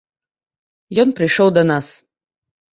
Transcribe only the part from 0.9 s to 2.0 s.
Ён прыйшоў да нас.